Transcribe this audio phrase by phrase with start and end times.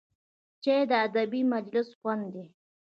[0.63, 2.45] چای د ادبي مجلس خوند دی